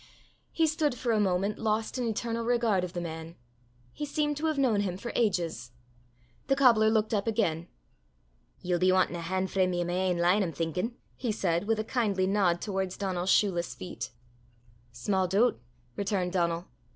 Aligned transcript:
He 0.51 0.65
stood 0.65 0.95
for 0.95 1.11
a 1.11 1.19
moment 1.19 1.59
lost 1.59 1.99
in 1.99 2.07
eternal 2.07 2.43
regard 2.43 2.83
of 2.83 2.93
the 2.93 3.01
man. 3.01 3.35
He 3.93 4.03
seemed 4.03 4.35
to 4.37 4.47
have 4.47 4.57
known 4.57 4.81
him 4.81 4.97
for 4.97 5.11
ages. 5.13 5.73
The 6.47 6.55
cobbler 6.55 6.89
looked 6.89 7.13
up 7.13 7.27
again. 7.27 7.67
"Ye'll 8.63 8.79
be 8.79 8.91
wantin' 8.91 9.15
a 9.15 9.21
han' 9.21 9.45
frae 9.45 9.67
me 9.67 9.79
i' 9.79 9.83
my 9.83 9.93
ain 9.93 10.17
line, 10.17 10.41
I'm 10.41 10.53
thinkin'!" 10.53 10.95
he 11.15 11.31
said, 11.31 11.67
with 11.67 11.77
a 11.79 11.83
kindly 11.83 12.25
nod 12.25 12.61
towards 12.61 12.97
Donal's 12.97 13.29
shoeless 13.29 13.75
feet. 13.75 14.09
"Sma' 14.91 15.27
doobt!" 15.27 15.59
returned 15.95 16.33
Donal. 16.33 16.65